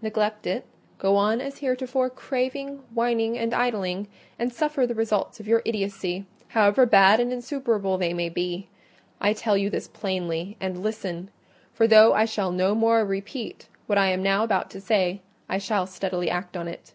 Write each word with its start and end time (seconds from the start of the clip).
Neglect 0.00 0.46
it—go 0.46 1.16
on 1.16 1.38
as 1.42 1.58
heretofore, 1.58 2.08
craving, 2.08 2.78
whining, 2.94 3.36
and 3.36 3.52
idling—and 3.52 4.50
suffer 4.50 4.86
the 4.86 4.94
results 4.94 5.38
of 5.38 5.46
your 5.46 5.60
idiocy, 5.66 6.24
however 6.48 6.86
bad 6.86 7.20
and 7.20 7.30
insufferable 7.30 7.98
they 7.98 8.14
may 8.14 8.30
be. 8.30 8.70
I 9.20 9.34
tell 9.34 9.54
you 9.58 9.68
this 9.68 9.86
plainly; 9.86 10.56
and 10.62 10.82
listen: 10.82 11.28
for 11.74 11.86
though 11.86 12.14
I 12.14 12.24
shall 12.24 12.52
no 12.52 12.74
more 12.74 13.04
repeat 13.04 13.68
what 13.86 13.98
I 13.98 14.06
am 14.06 14.22
now 14.22 14.44
about 14.44 14.70
to 14.70 14.80
say, 14.80 15.20
I 15.46 15.58
shall 15.58 15.86
steadily 15.86 16.30
act 16.30 16.56
on 16.56 16.68
it. 16.68 16.94